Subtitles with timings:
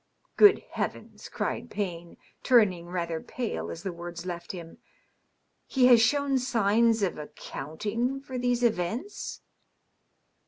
[0.35, 4.79] "Good heavens!" cried Payne, turning rather pale as the words left him."
[5.67, 9.41] He has shown signs of accounting for these events